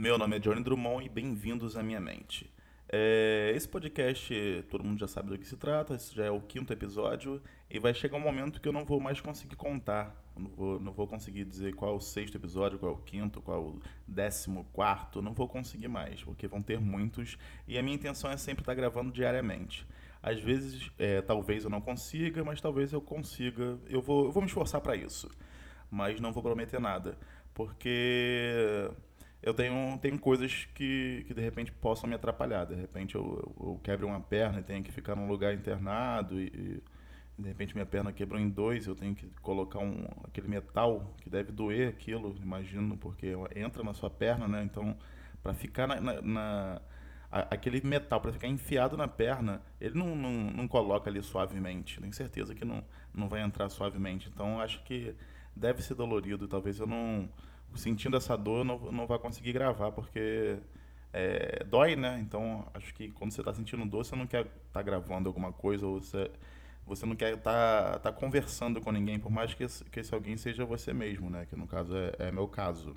[0.00, 2.50] Meu nome é Johnny Drummond e bem-vindos à minha mente.
[2.88, 6.40] É, esse podcast, todo mundo já sabe do que se trata, esse já é o
[6.40, 7.38] quinto episódio
[7.68, 10.16] e vai chegar um momento que eu não vou mais conseguir contar.
[10.34, 13.42] Não vou, não vou conseguir dizer qual é o sexto episódio, qual é o quinto,
[13.42, 13.78] qual é o
[14.08, 17.36] décimo quarto, não vou conseguir mais, porque vão ter muitos
[17.68, 19.86] e a minha intenção é sempre estar gravando diariamente.
[20.22, 23.78] Às vezes, é, talvez eu não consiga, mas talvez eu consiga.
[23.86, 25.28] Eu vou, eu vou me esforçar para isso,
[25.90, 27.18] mas não vou prometer nada,
[27.52, 28.90] porque
[29.42, 32.64] eu tenho, tenho coisas que, que de repente possam me atrapalhar.
[32.64, 36.38] De repente eu, eu, eu quebro uma perna e tenho que ficar num lugar internado
[36.40, 36.82] e, e,
[37.38, 41.30] de repente minha perna quebrou em dois, eu tenho que colocar um, aquele metal que
[41.30, 44.62] deve doer aquilo, imagino, porque entra na sua perna, né?
[44.62, 44.94] Então,
[45.42, 46.82] para ficar na, na, na
[47.30, 52.00] aquele metal para ficar enfiado na perna, ele não, não, não, coloca ali suavemente.
[52.00, 54.28] Tenho certeza que não, não vai entrar suavemente.
[54.28, 55.14] Então acho que
[55.54, 56.48] deve ser dolorido.
[56.48, 57.28] Talvez eu não
[57.74, 60.58] sentindo essa dor, não, não vai conseguir gravar, porque
[61.12, 62.18] é, dói, né?
[62.20, 65.52] Então, acho que quando você está sentindo dor, você não quer estar tá gravando alguma
[65.52, 66.30] coisa, ou você,
[66.86, 70.14] você não quer estar tá, tá conversando com ninguém, por mais que esse, que esse
[70.14, 71.46] alguém seja você mesmo, né?
[71.46, 72.94] Que no caso é, é meu caso.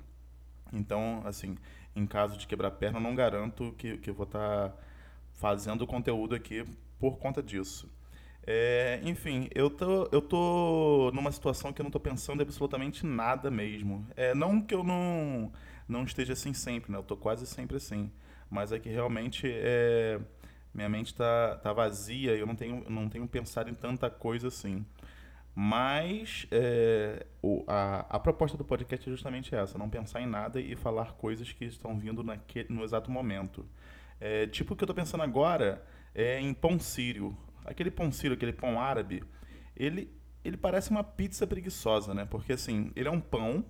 [0.72, 1.56] Então, assim,
[1.94, 4.76] em caso de quebrar perna, eu não garanto que, que eu vou estar tá
[5.32, 6.64] fazendo conteúdo aqui
[6.98, 7.88] por conta disso.
[8.46, 13.50] É, enfim, eu tô, eu tô numa situação que eu não tô pensando absolutamente nada
[13.50, 14.06] mesmo.
[14.16, 15.50] É, não que eu não,
[15.88, 16.98] não esteja assim sempre, né?
[16.98, 18.10] Eu tô quase sempre assim.
[18.50, 20.20] Mas é que realmente é,
[20.74, 24.48] minha mente tá, tá vazia e eu não tenho, não tenho pensado em tanta coisa
[24.48, 24.84] assim.
[25.54, 30.60] Mas é, o, a, a proposta do podcast é justamente essa: não pensar em nada
[30.60, 33.64] e falar coisas que estão vindo naquele, no exato momento.
[34.20, 38.36] É, tipo o que eu estou pensando agora é em pão sírio aquele pão sírio,
[38.36, 39.22] aquele pão árabe,
[39.76, 40.10] ele,
[40.44, 42.24] ele parece uma pizza preguiçosa, né?
[42.24, 43.64] Porque assim, ele é um pão,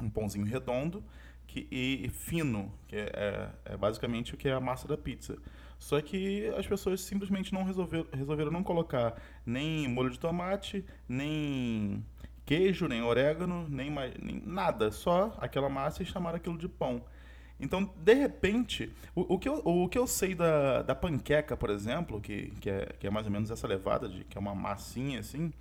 [0.00, 1.04] um pãozinho redondo
[1.46, 4.96] que, e, e fino, que é, é, é, basicamente o que é a massa da
[4.96, 5.38] pizza.
[5.78, 12.04] Só que as pessoas simplesmente não resolveram, resolveram não colocar nem molho de tomate, nem
[12.46, 13.90] queijo, nem orégano, nem,
[14.22, 17.04] nem nada, só aquela massa e chamaram aquilo de pão.
[17.58, 21.70] Então, de repente, o, o, que, eu, o que eu sei da, da panqueca, por
[21.70, 24.54] exemplo, que, que, é, que é mais ou menos essa levada, de, que é uma
[24.54, 25.52] massinha assim,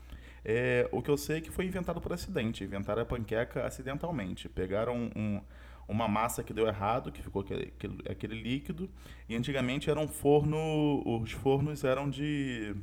[0.43, 2.63] é, o que eu sei é que foi inventado por acidente.
[2.63, 4.47] Inventaram a panqueca acidentalmente.
[4.47, 5.41] Pegaram um,
[5.87, 7.73] uma massa que deu errado, que ficou aquele,
[8.09, 8.89] aquele, líquido,
[9.27, 12.75] e antigamente era um forno, os fornos eram de,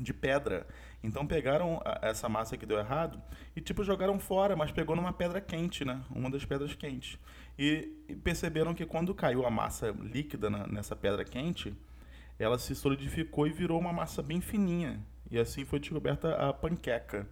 [0.00, 0.66] de pedra.
[1.02, 3.20] Então pegaram essa massa que deu errado
[3.54, 6.00] e tipo jogaram fora, mas pegou numa pedra quente, né?
[6.10, 7.18] Uma das pedras quentes.
[7.58, 11.74] E, perceberam que quando caiu a massa líquida na, nessa pedra quente,
[12.38, 15.00] ela se solidificou e virou uma massa bem fininha.
[15.30, 17.26] E assim foi descoberta a panqueca.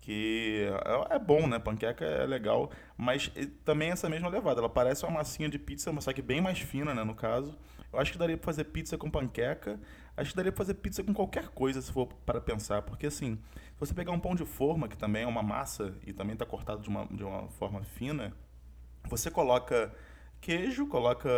[0.00, 0.66] Que
[1.10, 1.58] é, é bom, né?
[1.58, 3.30] Panqueca é legal, mas
[3.64, 4.60] também essa mesma levada.
[4.60, 7.04] Ela parece uma massinha de pizza, mas só que bem mais fina, né?
[7.04, 7.56] No caso.
[7.92, 9.78] Eu acho que daria pra fazer pizza com panqueca.
[10.20, 12.82] Acho que daria pra fazer pizza com qualquer coisa, se for para pensar.
[12.82, 16.12] Porque assim, se você pegar um pão de forma, que também é uma massa e
[16.12, 18.34] também está cortado de uma, de uma forma fina,
[19.08, 19.90] você coloca
[20.38, 21.30] queijo, coloca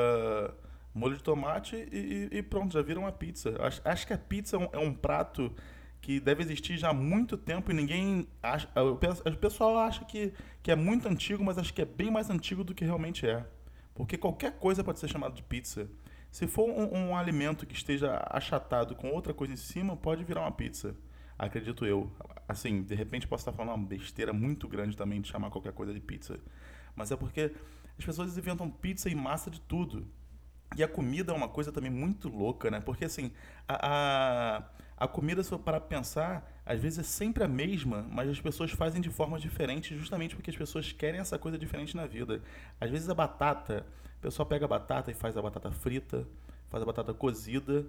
[0.93, 3.55] molho de tomate e, e pronto, já vira uma pizza.
[3.61, 5.55] Acho, acho que a pizza é um, é um, prato
[6.01, 8.69] que deve existir já há muito tempo e ninguém acha.
[8.75, 12.65] O pessoal acha que, que é muito antigo, mas acho que é bem mais antigo
[12.65, 13.47] do que realmente é.
[13.95, 15.89] Porque qualquer coisa pode ser chamada de pizza.
[16.33, 20.41] Se for um, um alimento que esteja achatado com outra coisa em cima, pode virar
[20.41, 20.97] uma pizza.
[21.39, 22.11] Acredito eu.
[22.49, 25.95] Assim, de repente posso estar falando uma besteira muito grande também de chamar qualquer coisa
[25.95, 26.41] de pizza
[26.95, 27.53] mas é porque
[27.99, 30.07] as pessoas inventam pizza e massa de tudo.
[30.77, 32.81] E a comida é uma coisa também muito louca, né?
[32.81, 33.31] Porque assim,
[33.69, 34.65] a, a,
[35.03, 38.41] a comida, se for parar pra pensar, às vezes é sempre a mesma, mas as
[38.41, 42.41] pessoas fazem de forma diferente justamente porque as pessoas querem essa coisa diferente na vida.
[42.81, 43.85] Às vezes a batata,
[44.19, 46.25] o pessoal pega a batata e faz a batata frita,
[46.71, 47.85] faz a batata cozida,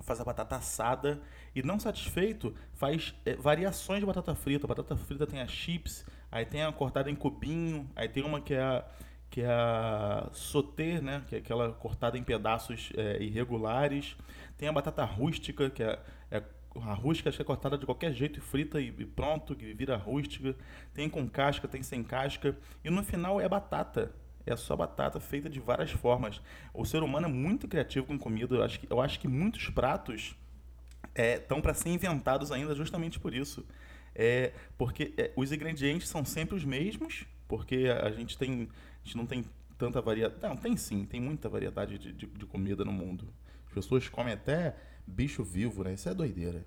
[0.00, 1.20] faz a batata assada
[1.54, 4.64] e não satisfeito faz é, variações de batata frita.
[4.64, 8.40] A batata frita tem a chips, aí tem a cortada em cubinho, aí tem uma
[8.40, 8.82] que é a,
[9.30, 14.16] que é a sauté, né, que é aquela cortada em pedaços é, irregulares.
[14.58, 15.98] Tem a batata rústica, que é,
[16.30, 16.42] é
[16.76, 19.72] a rústica acho que é cortada de qualquer jeito e frita e, e pronto, que
[19.72, 20.54] vira rústica.
[20.92, 22.56] Tem com casca, tem sem casca.
[22.84, 24.12] E no final é batata
[24.46, 26.40] é só batata feita de várias formas.
[26.72, 28.54] O ser humano é muito criativo com comida.
[28.56, 30.34] Eu acho que, eu acho que muitos pratos
[31.14, 33.64] estão é, para ser inventados ainda justamente por isso.
[34.14, 38.68] É, porque é, os ingredientes são sempre os mesmos, porque a gente tem.
[39.02, 39.44] A gente não tem
[39.76, 40.42] tanta variedade.
[40.42, 43.32] Não, tem sim, tem muita variedade de, de, de, comida no mundo.
[43.66, 44.76] As pessoas comem até
[45.06, 45.94] bicho vivo, né?
[45.94, 46.64] Isso é doideira.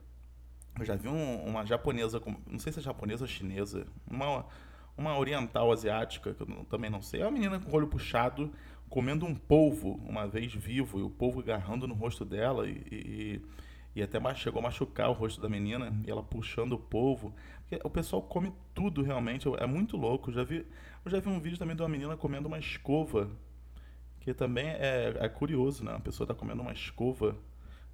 [0.80, 4.46] Eu já vi um, uma japonesa, não sei se é japonesa ou chinesa, uma,
[4.98, 7.22] uma oriental asiática, que eu também não sei.
[7.22, 8.52] É uma menina com o olho puxado,
[8.90, 13.42] comendo um polvo uma vez vivo, e o polvo agarrando no rosto dela, e, e,
[13.96, 17.34] e até chegou a machucar o rosto da menina, e ela puxando o polvo.
[17.62, 20.30] Porque o pessoal come tudo realmente, é muito louco.
[20.30, 20.66] Eu já vi,
[21.06, 23.30] eu já vi um vídeo também de uma menina comendo uma escova,
[24.20, 25.94] que também é, é curioso, né?
[25.96, 27.36] A pessoa está comendo uma escova,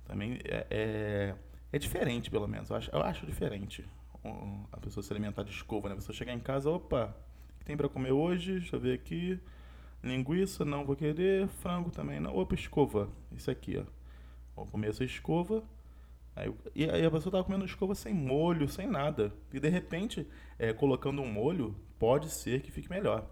[0.06, 1.36] também é, é,
[1.72, 2.70] é, diferente, pelo menos.
[2.70, 3.86] Eu acho, eu acho diferente
[4.72, 5.94] a pessoa se alimentar de escova, né?
[5.94, 7.16] A pessoa chegar em casa, opa,
[7.56, 8.60] o que tem para comer hoje?
[8.60, 9.40] Deixa eu ver aqui.
[10.04, 11.48] Linguiça, não vou querer.
[11.48, 12.36] Frango também não.
[12.36, 13.10] Opa, escova.
[13.32, 13.84] Isso aqui, ó.
[14.56, 15.64] Vou comer essa escova.
[16.40, 19.34] Aí, e aí a pessoa tava comendo escova sem molho, sem nada.
[19.54, 20.28] E de repente,
[20.58, 23.30] é, colocando um molho, pode ser que fique melhor.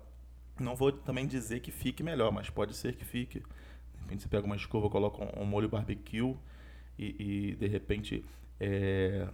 [0.60, 3.40] Não vou também dizer que fique melhor, mas pode ser que fique.
[3.40, 6.36] De repente você pega uma escova, coloca um, um molho barbecue
[6.98, 8.26] e, e de repente
[8.60, 9.28] é,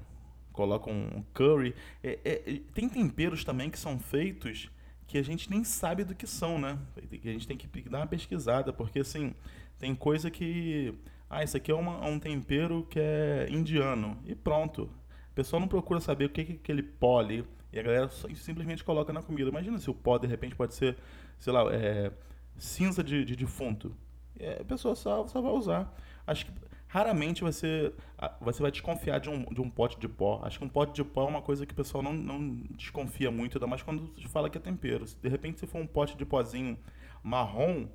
[0.51, 1.73] coloca um curry.
[2.03, 4.69] É, é, tem temperos também que são feitos
[5.07, 6.77] que a gente nem sabe do que são, né?
[6.97, 9.33] A gente tem que dar uma pesquisada, porque assim,
[9.77, 10.93] tem coisa que.
[11.29, 14.17] Ah, isso aqui é uma, um tempero que é indiano.
[14.25, 14.83] E pronto.
[15.31, 17.45] O pessoal não procura saber o que é aquele pó ali.
[17.71, 19.49] E a galera simplesmente coloca na comida.
[19.49, 20.95] Imagina se o pó, de repente, pode ser,
[21.39, 22.11] sei lá, é,
[22.57, 23.95] cinza de, de defunto.
[24.39, 25.91] É, a pessoa só, só vai usar.
[26.27, 26.51] Acho que
[26.87, 27.91] raramente você,
[28.39, 30.39] você vai desconfiar de um, de um pote de pó.
[30.43, 33.31] Acho que um pote de pó é uma coisa que o pessoal não, não desconfia
[33.31, 35.03] muito, ainda mais quando fala que é tempero.
[35.19, 36.77] De repente se for um pote de pozinho
[37.23, 37.87] marrom,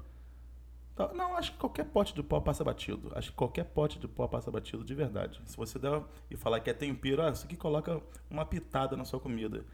[1.14, 3.12] não, acho que qualquer pote de pó passa batido.
[3.14, 5.40] Acho que qualquer pote de pó passa batido de verdade.
[5.46, 8.00] Se você der e falar que é tempero, ah, isso aqui coloca
[8.30, 9.64] uma pitada na sua comida.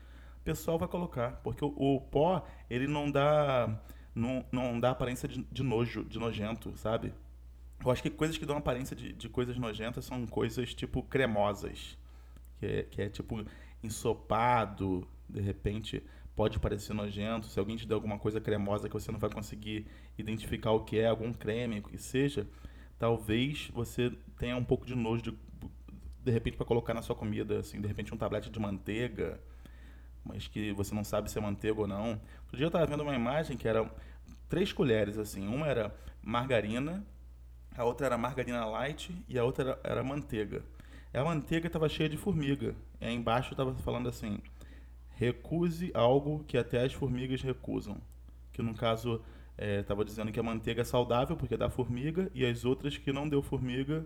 [0.41, 3.81] O pessoal vai colocar, porque o, o pó, ele não dá
[4.15, 7.12] não, não dá aparência de, de nojo, de nojento, sabe?
[7.85, 11.99] Eu acho que coisas que dão aparência de, de coisas nojentas são coisas tipo cremosas.
[12.59, 13.44] Que é, que é tipo
[13.82, 16.03] ensopado, de repente
[16.35, 17.47] pode parecer nojento.
[17.47, 19.87] Se alguém te der alguma coisa cremosa que você não vai conseguir
[20.19, 22.46] identificar o que é, algum creme, o que seja,
[22.99, 25.38] talvez você tenha um pouco de nojo de,
[26.22, 29.40] de repente para colocar na sua comida, assim, de repente um tablete de manteiga,
[30.25, 32.20] mas que você não sabe se é manteiga ou não.
[32.43, 33.90] Outro dia eu estava vendo uma imagem que era
[34.49, 37.05] três colheres assim, uma era margarina,
[37.76, 40.62] a outra era margarina light e a outra era, era manteiga.
[41.12, 42.75] E a manteiga estava cheia de formiga.
[43.00, 44.40] E aí embaixo estava falando assim:
[45.11, 47.99] recuse algo que até as formigas recusam.
[48.52, 49.22] Que no caso
[49.58, 53.12] estava é, dizendo que a manteiga é saudável porque dá formiga e as outras que
[53.12, 54.04] não deu formiga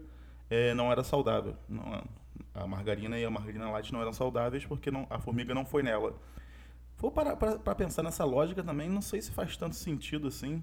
[0.51, 1.57] é, não era saudável.
[1.69, 2.03] Não,
[2.55, 5.83] a margarina e a margarina light não eram saudáveis porque não, a formiga não foi
[5.83, 6.15] nela.
[6.99, 10.63] Vou parar para pensar nessa lógica também, não sei se faz tanto sentido assim.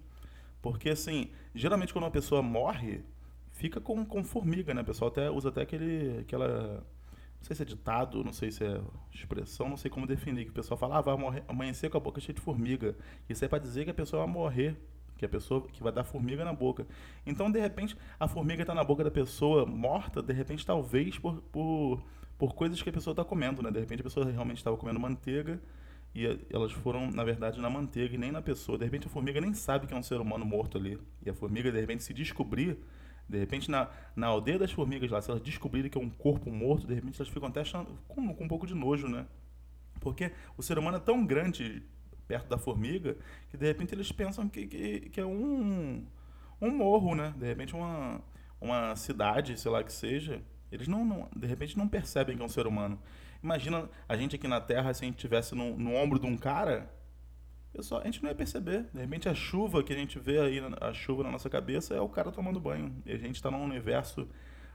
[0.62, 3.04] Porque, assim, geralmente quando uma pessoa morre,
[3.52, 4.82] fica com, com formiga, né?
[4.82, 6.84] O pessoal até usa até aquele, aquela.
[7.46, 8.82] Sei se é ditado, não sei se é
[9.14, 10.46] expressão, não sei como definir.
[10.46, 12.96] Que o pessoal fala, ah, vai morrer, amanhecer com a boca cheia de formiga.
[13.30, 14.76] Isso é para dizer que a pessoa vai morrer.
[15.16, 16.88] Que a pessoa que vai dar formiga na boca.
[17.24, 21.40] Então, de repente, a formiga está na boca da pessoa morta, de repente, talvez por,
[21.52, 22.04] por,
[22.36, 23.70] por coisas que a pessoa está comendo, né?
[23.70, 25.62] De repente a pessoa realmente estava comendo manteiga
[26.16, 28.76] e elas foram, na verdade, na manteiga e nem na pessoa.
[28.76, 31.00] De repente a formiga nem sabe que é um ser humano morto ali.
[31.24, 32.80] E a formiga, de repente, se descobrir,
[33.28, 36.52] de repente na, na aldeia das formigas lá, se elas descobrirem que é um corpo
[36.52, 39.26] morto, de repente elas ficam até achando, com, com um pouco de nojo, né?
[40.00, 41.84] Porque o ser humano é tão grande
[42.28, 43.18] perto da formiga
[43.50, 46.06] que de repente eles pensam que, que, que é um,
[46.62, 47.34] um morro, né?
[47.38, 48.22] De repente uma,
[48.60, 50.42] uma cidade, sei lá que seja.
[50.72, 53.00] Eles não, não, de repente não percebem que é um ser humano.
[53.42, 56.38] Imagina a gente aqui na Terra, se a gente estivesse no, no ombro de um
[56.38, 56.92] cara,
[57.76, 58.86] pessoal, a gente não ia perceber.
[58.94, 62.00] De repente a chuva que a gente vê aí, a chuva na nossa cabeça, é
[62.00, 62.96] o cara tomando banho.
[63.06, 64.28] E a gente está num universo,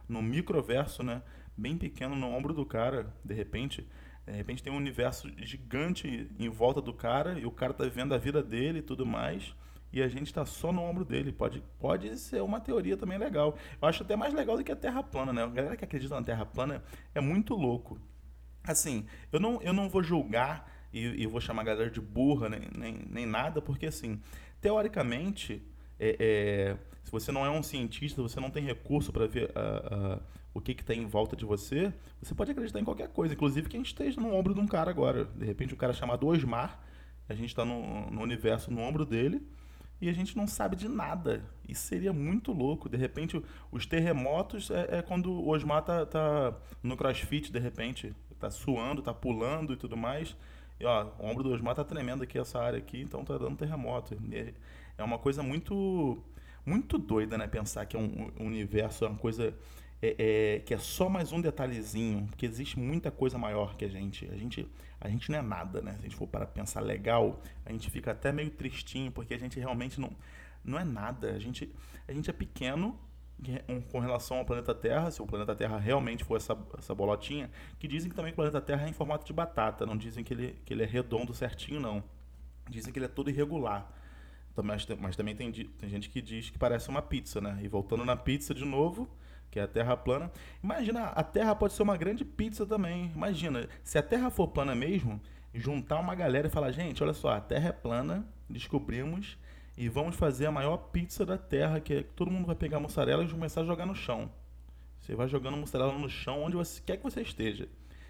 [0.07, 1.21] num microverso, né?
[1.57, 3.87] Bem pequeno no ombro do cara, de repente.
[4.25, 8.13] De repente tem um universo gigante em volta do cara e o cara tá vivendo
[8.13, 9.55] a vida dele e tudo mais.
[9.91, 11.33] E a gente está só no ombro dele.
[11.33, 13.57] Pode, pode ser uma teoria também legal.
[13.81, 15.43] Eu acho até mais legal do que a Terra plana, né?
[15.43, 17.99] A galera que acredita na Terra plana é muito louco.
[18.63, 22.49] Assim, eu não, eu não vou julgar e, e vou chamar a galera de burra
[22.49, 24.19] nem, nem, nem nada, porque assim,
[24.59, 25.61] teoricamente,
[25.99, 30.17] é, é, se você não é um cientista, você não tem recurso para ver uh,
[30.17, 30.21] uh,
[30.53, 33.77] o que está em volta de você, você pode acreditar em qualquer coisa, inclusive que
[33.77, 35.25] a gente esteja no ombro de um cara agora.
[35.25, 36.79] De repente, um cara chamado Osmar,
[37.27, 39.41] a gente está no, no universo no ombro dele
[40.01, 41.43] e a gente não sabe de nada.
[41.67, 42.89] Isso seria muito louco.
[42.89, 48.13] De repente, os terremotos é, é quando o Osmar tá, tá no crossfit, de repente
[48.39, 50.35] tá suando, tá pulando e tudo mais.
[50.81, 53.55] E ó, o ombro do Osmar tá tremendo aqui essa área aqui, então tá dando
[53.55, 54.17] terremoto.
[54.97, 56.17] É uma coisa muito
[56.65, 57.47] muito doida, né?
[57.47, 59.53] Pensar que é um, um universo, é uma coisa
[60.01, 63.87] é, é, que é só mais um detalhezinho, porque existe muita coisa maior que a
[63.87, 64.27] gente.
[64.31, 64.67] A gente,
[64.99, 65.93] a gente não é nada, né?
[65.93, 69.37] Se a gente for para pensar legal, a gente fica até meio tristinho, porque a
[69.37, 70.09] gente realmente não,
[70.63, 71.31] não é nada.
[71.31, 71.71] A gente,
[72.07, 72.97] a gente é pequeno
[73.91, 77.87] com relação ao planeta Terra, se o planeta Terra realmente for essa, essa bolotinha, que
[77.87, 80.61] dizem que também o planeta Terra é em formato de batata, não dizem que ele,
[80.63, 82.03] que ele é redondo certinho, não.
[82.69, 83.91] Dizem que ele é todo irregular.
[84.63, 87.59] Mas, mas também tem, tem gente que diz que parece uma pizza, né?
[87.63, 89.09] E voltando na pizza de novo,
[89.49, 90.31] que é a Terra plana.
[90.63, 93.11] Imagina, a Terra pode ser uma grande pizza também.
[93.15, 95.19] Imagina, se a Terra for plana mesmo,
[95.53, 99.37] juntar uma galera e falar, gente, olha só, a Terra é plana, descobrimos,
[99.77, 102.79] e vamos fazer a maior pizza da Terra, que é, todo mundo vai pegar a
[102.79, 104.31] mussarela e começar a jogar no chão.
[104.99, 107.67] Você vai jogando mussarela no chão onde você quer que você esteja.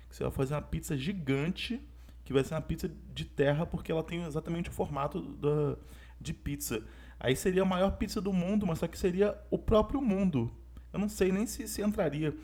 [0.09, 1.81] Você vai fazer uma pizza gigante,
[2.25, 5.77] que vai ser uma pizza de terra, porque ela tem exatamente o formato da,
[6.19, 6.83] de pizza.
[7.19, 10.51] Aí seria a maior pizza do mundo, mas só que seria o próprio mundo.
[10.91, 12.35] Eu não sei nem se, se entraria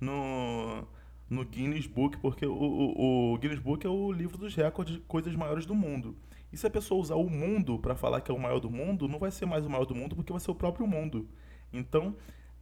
[0.00, 0.86] no,
[1.28, 5.00] no Guinness Book, porque o, o, o, Guinness Book é o livro dos recordes de
[5.00, 6.16] coisas maiores do mundo.
[6.56, 9.06] E se a pessoa usar o mundo para falar que é o maior do mundo,
[9.06, 11.28] não vai ser mais o maior do mundo, porque vai ser o próprio mundo.
[11.70, 12.16] Então,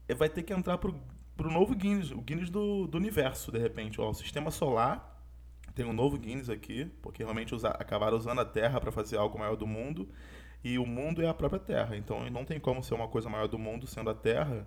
[0.08, 1.00] é, vai ter que entrar pro,
[1.36, 4.00] pro novo Guinness, o Guinness do, do universo, de repente.
[4.00, 5.24] Ó, o sistema solar
[5.76, 9.38] tem um novo Guinness aqui, porque realmente usa, acabaram usando a Terra para fazer algo
[9.38, 10.08] maior do mundo.
[10.64, 11.96] E o mundo é a própria Terra.
[11.96, 14.66] Então, não tem como ser uma coisa maior do mundo sendo a Terra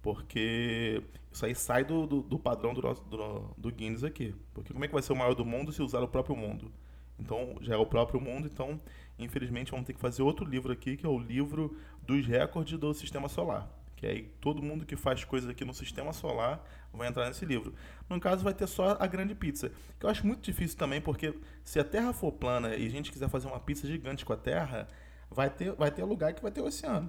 [0.00, 4.34] porque isso aí sai do, do, do padrão do, do, do, Guinness aqui.
[4.54, 6.72] Porque como é que vai ser o maior do mundo se usar o próprio mundo?
[7.18, 8.80] Então, já é o próprio mundo, então,
[9.18, 12.92] infelizmente, vamos ter que fazer outro livro aqui, que é o livro dos recordes do
[12.94, 13.68] Sistema Solar.
[13.96, 17.72] Que aí todo mundo que faz coisas aqui no Sistema Solar vai entrar nesse livro.
[18.08, 19.70] No caso, vai ter só a grande pizza.
[20.00, 23.12] Que eu acho muito difícil também, porque se a Terra for plana e a gente
[23.12, 24.88] quiser fazer uma pizza gigante com a Terra,
[25.30, 27.08] vai ter, vai ter lugar que vai ter o oceano.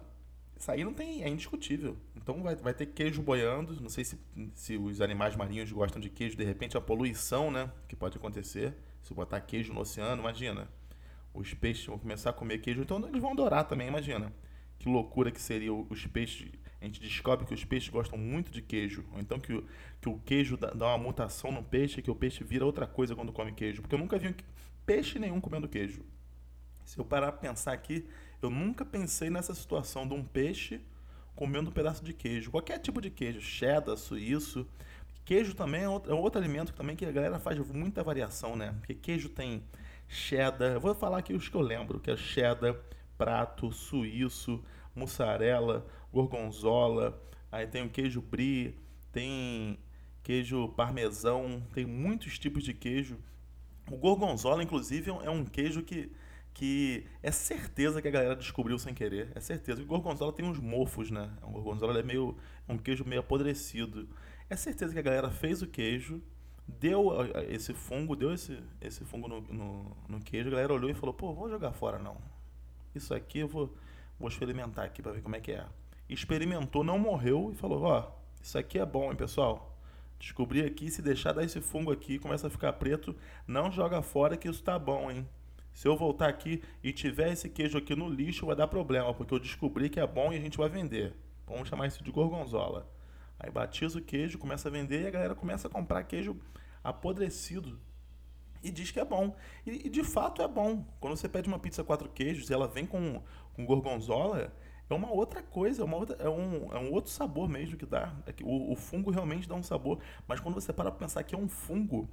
[0.55, 1.97] Isso aí não tem, é indiscutível.
[2.15, 3.81] Então vai, vai ter queijo boiando.
[3.81, 4.19] Não sei se,
[4.53, 7.69] se os animais marinhos gostam de queijo, de repente a poluição, né?
[7.87, 8.73] Que pode acontecer.
[9.03, 10.67] Se botar queijo no oceano, imagina.
[11.33, 14.33] Os peixes vão começar a comer queijo, então eles vão adorar também, imagina.
[14.79, 16.51] Que loucura que seria os peixes.
[16.81, 19.05] A gente descobre que os peixes gostam muito de queijo.
[19.13, 19.65] Ou então que o,
[20.01, 23.15] que o queijo dá, dá uma mutação no peixe, que o peixe vira outra coisa
[23.15, 23.81] quando come queijo.
[23.81, 24.35] Porque eu nunca vi
[24.85, 26.01] peixe nenhum comendo queijo.
[26.85, 28.05] Se eu parar para pensar aqui,
[28.41, 30.81] eu nunca pensei nessa situação de um peixe
[31.35, 32.51] comendo um pedaço de queijo.
[32.51, 34.67] Qualquer tipo de queijo, cheddar, suíço.
[35.25, 38.73] Queijo também é outro, é outro alimento também que a galera faz muita variação, né?
[38.79, 39.63] Porque queijo tem
[40.07, 42.75] cheddar, vou falar aqui os que eu lembro, que é cheddar,
[43.17, 44.63] prato, suíço,
[44.93, 48.75] mussarela, gorgonzola, aí tem o queijo brie,
[49.11, 49.79] tem
[50.21, 53.17] queijo parmesão, tem muitos tipos de queijo.
[53.89, 56.11] O gorgonzola, inclusive, é um queijo que
[56.53, 59.31] que é certeza que a galera descobriu sem querer.
[59.33, 59.81] É certeza.
[59.81, 61.31] O gorgonzola tem uns mofos, né?
[61.41, 62.37] O gorgonzola é meio
[62.67, 64.07] é um queijo meio apodrecido.
[64.53, 66.21] É certeza que a galera fez o queijo,
[66.67, 67.09] deu
[67.49, 71.11] esse fungo, deu esse, esse fungo no, no, no queijo, a galera olhou e falou,
[71.11, 72.17] pô, vou jogar fora não.
[72.93, 73.75] Isso aqui eu vou,
[74.19, 75.65] vou experimentar aqui para ver como é que é.
[76.07, 79.75] Experimentou, não morreu e falou, ó, oh, isso aqui é bom, hein, pessoal?
[80.19, 83.15] Descobri aqui, se deixar dar esse fungo aqui, começa a ficar preto,
[83.47, 85.27] não joga fora que isso tá bom, hein?
[85.73, 89.33] Se eu voltar aqui e tiver esse queijo aqui no lixo, vai dar problema, porque
[89.33, 91.11] eu descobri que é bom e a gente vai vender.
[91.47, 92.92] Vamos chamar isso de gorgonzola.
[93.43, 96.37] Aí batiza o queijo, começa a vender e a galera começa a comprar queijo
[96.81, 97.77] apodrecido.
[98.63, 99.35] E diz que é bom.
[99.67, 100.85] E, e de fato é bom.
[101.01, 103.21] Quando você pede uma pizza quatro queijos e ela vem com,
[103.53, 104.53] com gorgonzola,
[104.89, 107.85] é uma outra coisa, é, uma outra, é, um, é um outro sabor mesmo que
[107.85, 108.15] dá.
[108.25, 109.99] É que o, o fungo realmente dá um sabor.
[110.25, 112.09] Mas quando você para pra pensar que é um fungo,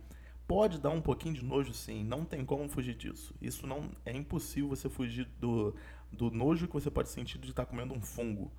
[0.49, 3.33] pode dar um pouquinho de nojo sim, não tem como fugir disso.
[3.41, 5.77] Isso não é impossível você fugir do,
[6.11, 8.51] do nojo que você pode sentir de estar comendo um fungo.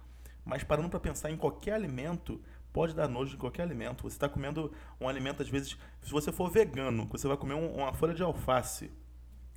[0.46, 4.04] Mas parando para pensar em qualquer alimento, pode dar nojo em qualquer alimento.
[4.04, 7.75] Você está comendo um alimento, às vezes, se você for vegano, você vai comer um,
[7.75, 8.92] uma folha de alface,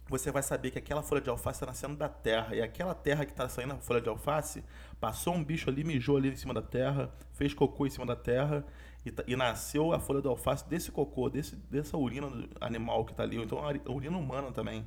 [0.08, 2.54] você vai saber que aquela folha de alface está nascendo da terra.
[2.54, 4.62] E aquela terra que está saindo a folha de alface,
[5.00, 8.16] passou um bicho ali, mijou ali em cima da terra, fez cocô em cima da
[8.16, 8.64] terra,
[9.04, 12.30] e, e, nasceu a folha do alface desse cocô, desse, dessa urina
[12.60, 14.84] animal que está ali, ou então a urina humana também.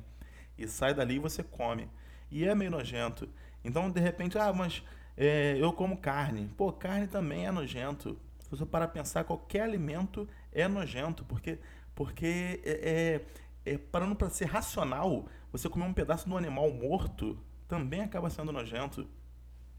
[0.56, 1.88] E sai dali e você come.
[2.30, 3.28] E é meio nojento.
[3.64, 4.82] Então, de repente, ah, mas
[5.18, 6.48] é, eu como carne.
[6.56, 8.18] Pô, carne também é nojento.
[8.38, 11.58] Se você parar pensar, qualquer alimento é nojento, porque,
[11.94, 13.20] porque é,
[13.66, 18.00] é, é parando para ser racional, você comer um pedaço de um animal morto também
[18.00, 19.06] acaba sendo nojento.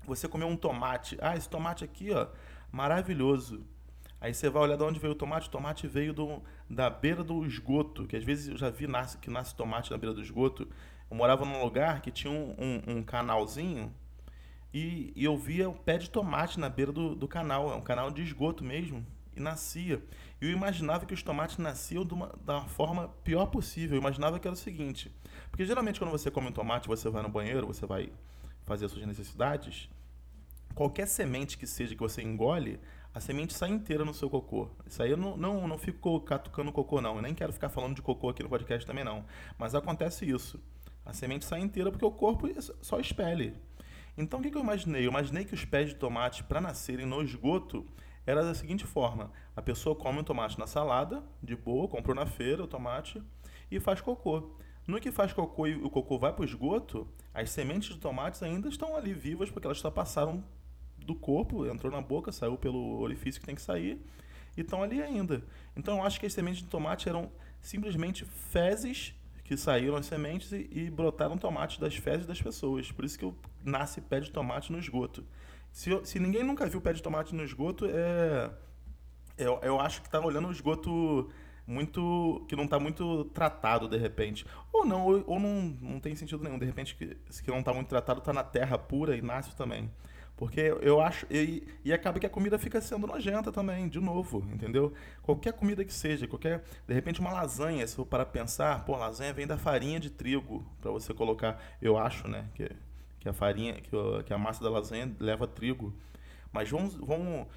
[0.05, 2.27] Você comer um tomate, ah, esse tomate aqui, ó,
[2.71, 3.65] maravilhoso
[4.21, 5.47] Aí você vai olhar de onde veio o tomate.
[5.47, 9.17] O tomate veio do, da beira do esgoto, que às vezes eu já vi nasce,
[9.17, 10.67] que nasce tomate na beira do esgoto.
[11.09, 13.93] Eu morava num lugar que tinha um, um, um canalzinho
[14.73, 17.81] e, e eu via o pé de tomate na beira do, do canal, é um
[17.81, 20.03] canal de esgoto mesmo, e nascia.
[20.41, 23.95] E eu imaginava que os tomates nasciam uma, da forma pior possível.
[23.95, 25.11] Eu imaginava que era o seguinte:
[25.49, 28.11] porque geralmente quando você come um tomate, você vai no banheiro, você vai
[28.65, 29.89] fazer as suas necessidades,
[30.75, 32.79] qualquer semente que seja que você engole,
[33.13, 34.69] a semente sai inteira no seu cocô.
[34.85, 37.15] Isso aí eu não, não, não fico catucando cocô, não.
[37.15, 39.25] Eu nem quero ficar falando de cocô aqui no podcast também, não.
[39.57, 40.61] Mas acontece isso.
[41.03, 42.47] A semente sai inteira porque o corpo
[42.81, 43.55] só expele.
[44.19, 45.05] Então o que, eu imaginei?
[45.05, 47.85] Eu imaginei que os pés de tomate, para nascerem no esgoto,
[48.27, 52.25] era da seguinte forma: a pessoa come um tomate na salada, de boa, comprou na
[52.25, 53.23] feira o tomate
[53.71, 54.57] e faz cocô.
[54.85, 58.43] No que faz cocô e o cocô vai para o esgoto, as sementes de tomates
[58.43, 60.43] ainda estão ali vivas porque elas só passaram
[60.97, 64.05] do corpo, entrou na boca, saiu pelo orifício que tem que sair
[64.57, 65.41] e estão ali ainda.
[65.77, 69.13] Então eu acho que as sementes de tomate eram simplesmente fezes
[69.45, 72.91] que saíram as sementes e, e brotaram tomates das fezes das pessoas.
[72.91, 73.33] Por isso que eu
[73.63, 75.25] nasce pé de tomate no esgoto.
[75.71, 78.51] Se, se ninguém nunca viu pé de tomate no esgoto, é
[79.39, 81.29] eu, eu acho que está olhando o esgoto
[81.65, 84.45] muito que não está muito tratado de repente.
[84.73, 86.59] Ou não ou, ou, não, não tem sentido nenhum.
[86.59, 89.89] De repente que que não está muito tratado está na terra pura e nasce também.
[90.35, 94.45] Porque eu acho e, e acaba que a comida fica sendo nojenta também de novo
[94.53, 94.93] entendeu?
[95.21, 99.33] Qualquer comida que seja qualquer de repente uma lasanha se for para pensar pô lasanha
[99.33, 101.61] vem da farinha de trigo para você colocar.
[101.81, 102.69] Eu acho né que
[103.19, 103.89] que a farinha que,
[104.25, 105.93] que a massa da lasanha leva trigo
[106.51, 107.47] mas vamos, vamos,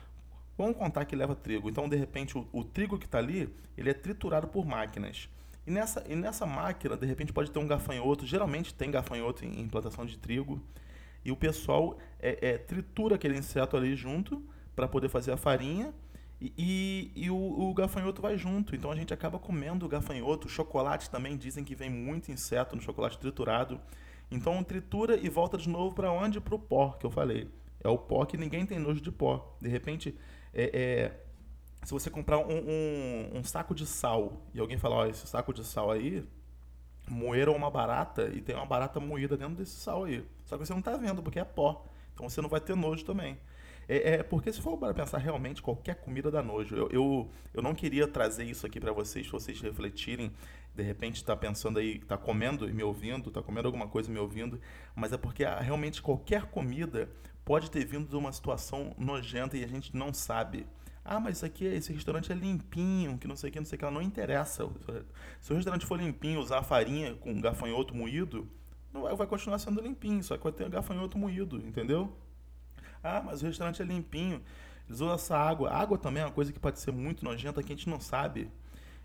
[0.57, 1.69] Vamos contar que leva trigo.
[1.69, 5.29] Então, de repente, o, o trigo que está ali, ele é triturado por máquinas.
[5.67, 8.27] E nessa, e nessa máquina, de repente, pode ter um gafanhoto.
[8.27, 10.61] Geralmente tem gafanhoto em, em plantação de trigo.
[11.25, 14.43] E o pessoal é, é tritura aquele inseto ali junto
[14.77, 15.95] para poder fazer a farinha.
[16.41, 18.75] E, e, e o, o, gafanhoto vai junto.
[18.77, 20.49] Então a gente acaba comendo o gafanhoto.
[20.49, 23.81] Chocolate também dizem que vem muito inseto no chocolate triturado.
[24.33, 26.41] Então tritura e volta de novo para onde?
[26.41, 27.49] Para o pó que eu falei.
[27.85, 29.57] É o pó que ninguém tem nojo de pó.
[29.61, 30.17] De repente
[30.55, 31.13] é, é,
[31.85, 35.53] se você comprar um, um, um, saco de sal e alguém falar, ó, esse saco
[35.53, 36.25] de sal aí,
[37.09, 40.25] moeram uma barata e tem uma barata moída dentro desse sal aí.
[40.45, 41.85] Só que você não está vendo, porque é pó.
[42.15, 43.39] Então você não vai ter nojo também.
[43.89, 46.77] É, é, porque se for para pensar realmente, qualquer comida dá nojo.
[46.77, 50.33] Eu, eu, eu não queria trazer isso aqui para vocês, para vocês refletirem.
[50.75, 54.13] De repente está pensando aí, está comendo e me ouvindo, está comendo alguma coisa e
[54.13, 54.61] me ouvindo,
[54.95, 57.11] mas é porque ah, realmente qualquer comida
[57.45, 60.67] pode ter vindo de uma situação nojenta e a gente não sabe.
[61.05, 63.77] Ah, mas isso aqui, esse restaurante é limpinho, que não sei o que, não sei
[63.77, 64.69] o que, não interessa.
[65.41, 68.49] Se o restaurante for limpinho, usar farinha com gafanhoto moído,
[68.93, 72.17] não vai, vai continuar sendo limpinho, só que vai ter gafanhoto moído, entendeu?
[73.03, 74.41] Ah, mas o restaurante é limpinho,
[74.87, 75.71] eles usam essa água.
[75.71, 78.01] A água também é uma coisa que pode ser muito nojenta que a gente não
[78.01, 78.49] sabe.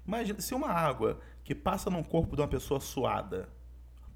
[0.08, 3.50] Imagina, se uma água que passa no corpo de uma pessoa suada,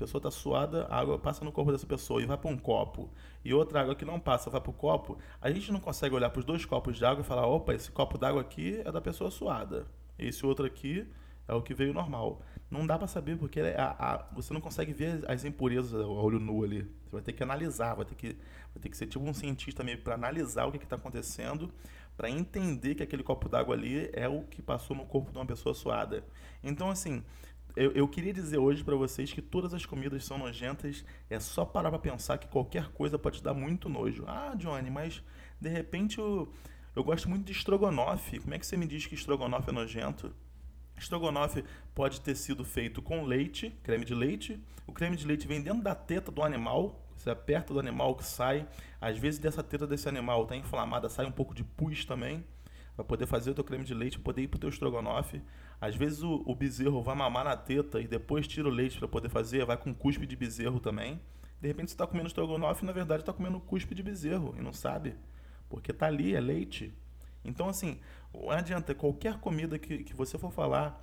[0.02, 3.12] pessoa está suada, a água passa no corpo dessa pessoa e vai para um copo,
[3.46, 6.32] e outra água que não passa vai para o copo, a gente não consegue olhar
[6.32, 9.00] para os dois copos de água e falar: opa, esse copo d'água aqui é da
[9.00, 9.86] pessoa suada,
[10.18, 11.08] esse outro aqui
[11.48, 12.42] é o que veio normal.
[12.70, 16.10] Não dá para saber porque é a, a, você não consegue ver as impurezas ao
[16.10, 16.84] olho nu ali.
[17.04, 18.28] Você vai ter que analisar, vai ter que,
[18.74, 21.72] vai ter que ser tipo um cientista meio para analisar o que está acontecendo,
[22.16, 25.46] para entender que aquele copo d'água ali é o que passou no corpo de uma
[25.46, 26.24] pessoa suada.
[26.64, 27.24] Então, assim,
[27.76, 31.06] eu, eu queria dizer hoje para vocês que todas as comidas são nojentas.
[31.30, 34.26] É só parar para pensar que qualquer coisa pode dar muito nojo.
[34.28, 35.24] Ah, Johnny, mas
[35.60, 36.52] de repente eu,
[36.96, 38.40] eu gosto muito de estrogonofe.
[38.40, 40.34] Como é que você me diz que estrogonofe é nojento?
[40.98, 41.64] Estrogonofe
[41.96, 44.62] pode ter sido feito com leite, creme de leite.
[44.86, 47.02] O creme de leite vem dentro da teta do animal.
[47.22, 48.68] Você aperta do animal que sai.
[49.00, 52.44] Às vezes dessa teta desse animal está inflamada, sai um pouco de pus também
[52.96, 55.40] para poder fazer o teu creme de leite, poder ir pro teu estrogonofe.
[55.80, 59.08] Às vezes o, o bezerro vai mamar na teta e depois tira o leite para
[59.08, 61.22] poder fazer, vai com cuspe de bezerro também.
[61.62, 64.62] De repente você está comendo estrogonofe e na verdade está comendo cuspe de bezerro e
[64.62, 65.14] não sabe,
[65.70, 66.92] porque tá ali, é leite.
[67.46, 68.00] Então assim,
[68.34, 71.00] não adianta, qualquer comida que, que você for falar,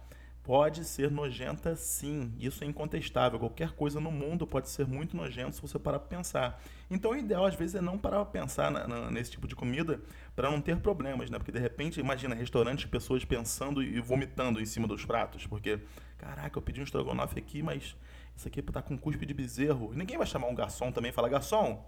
[0.48, 3.38] pode ser nojenta sim, isso é incontestável.
[3.38, 6.62] Qualquer coisa no mundo pode ser muito nojento se você parar para pensar.
[6.90, 9.54] Então o ideal às vezes é não parar para pensar na, na, nesse tipo de
[9.54, 10.00] comida
[10.34, 11.36] para não ter problemas, né?
[11.36, 15.80] Porque de repente, imagina restaurantes, pessoas pensando e vomitando em cima dos pratos, porque
[16.16, 17.94] caraca, eu pedi um estrogonofe aqui, mas
[18.34, 19.92] isso aqui tá com cuspe de bezerro.
[19.94, 21.84] Ninguém vai chamar um garçom também e falar: "Garçom,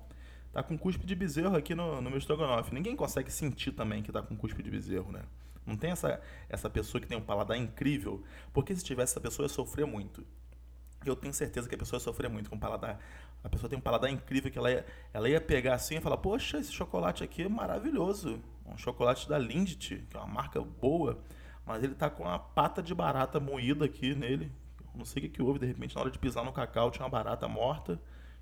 [0.52, 2.74] tá com cuspe de bezerro aqui no, no meu estrogonofe".
[2.74, 5.22] Ninguém consegue sentir também que tá com cuspe de bezerro, né?
[5.70, 9.44] Não tem essa, essa pessoa que tem um paladar incrível, porque se tivesse essa pessoa
[9.44, 10.26] ia sofrer muito.
[11.06, 12.98] Eu tenho certeza que a pessoa ia sofrer muito com paladar.
[13.42, 16.16] A pessoa tem um paladar incrível que ela ia, ela ia pegar assim e falar:
[16.16, 18.42] Poxa, esse chocolate aqui é maravilhoso.
[18.66, 21.22] Um chocolate da Lindt, que é uma marca boa,
[21.64, 24.52] mas ele tá com uma pata de barata moída aqui nele.
[24.94, 27.04] Não sei o que, que houve, de repente, na hora de pisar no cacau tinha
[27.04, 28.00] uma barata morta.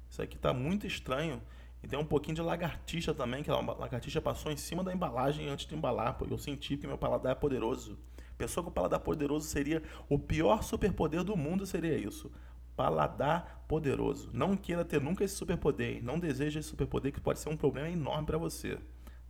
[0.08, 1.42] Isso aqui tá muito estranho.
[1.82, 5.48] E tem um pouquinho de lagartixa também, que a lagartixa passou em cima da embalagem
[5.48, 7.98] antes de embalar, porque eu senti que meu paladar é poderoso.
[8.36, 12.30] Pessoa com paladar poderoso seria o pior superpoder do mundo, seria isso.
[12.76, 14.30] Paladar poderoso.
[14.32, 17.88] Não queira ter nunca esse superpoder, não deseja esse superpoder que pode ser um problema
[17.88, 18.78] enorme para você.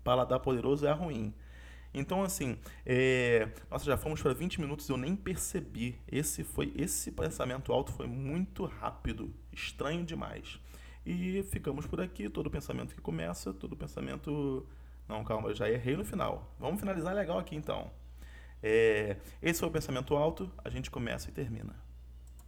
[0.04, 1.34] Paladar poderoso é ruim.
[1.92, 3.48] Então, assim, é...
[3.70, 5.98] nossa, já fomos para 20 minutos, eu nem percebi.
[6.06, 10.61] Esse foi esse pensamento alto foi muito rápido, estranho demais.
[11.10, 12.28] E ficamos por aqui.
[12.28, 14.66] Todo pensamento que começa, todo pensamento.
[15.08, 16.54] Não, calma, eu já errei no final.
[16.60, 17.90] Vamos finalizar legal aqui então.
[18.62, 19.16] É...
[19.40, 21.74] Esse foi o pensamento alto, a gente começa e termina.